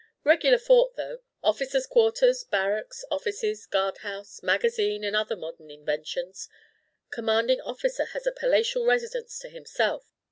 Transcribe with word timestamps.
"Regular 0.23 0.57
fort, 0.57 0.95
though. 0.95 1.19
Officers' 1.43 1.85
quarters, 1.85 2.43
barracks, 2.43 3.05
offices, 3.11 3.67
guard 3.67 3.99
house, 3.99 4.41
magazine, 4.41 5.03
and 5.03 5.15
other 5.15 5.35
modern 5.35 5.69
inventions. 5.69 6.49
Commanding 7.11 7.61
officer 7.61 8.05
has 8.05 8.25
a 8.25 8.31
palatial 8.31 8.83
residence 8.83 9.37
to 9.37 9.47
himself. 9.49 10.11